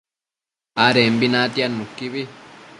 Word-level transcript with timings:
adembi 0.85 1.27
natiad 1.31 1.71
nuquibi 1.77 2.21